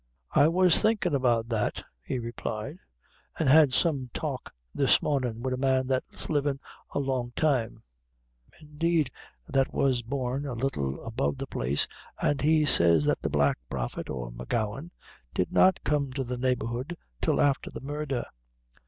[0.31, 2.79] "I was thinkin' about that," he replied,
[3.37, 6.57] "and had some talk this mornin' wid a man that's livin'
[6.89, 7.83] a long time
[8.59, 9.11] indeed
[9.47, 11.87] that was born a little above the place
[12.19, 14.89] and he says that the Black Prophet, or M'Gowan,
[15.35, 18.25] did not come to the neighborhood till afther the murdher.